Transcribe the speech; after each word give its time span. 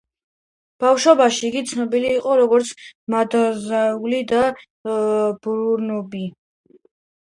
ბავშვობაში 0.83 1.43
იგი 1.49 1.61
ცნობილი 1.73 2.09
იყო 2.15 2.39
როგორც 2.41 2.73
მადმუაზელ 3.17 4.19
დე 4.35 4.43
ბურბონი. 4.93 6.29